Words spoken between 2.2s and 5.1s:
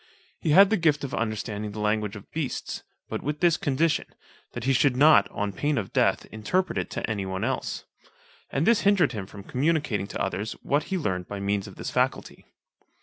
beasts, but with this condition, that he should